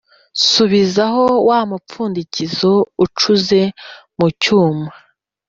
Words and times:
asubizaho 0.43 1.25
wa 1.47 1.59
mupfundikizo 1.69 2.73
ucuze 3.05 3.61
mu 4.17 4.27
cyuma 4.41 4.89